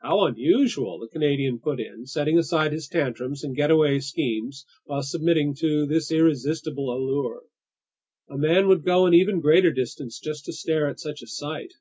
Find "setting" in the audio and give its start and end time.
2.06-2.38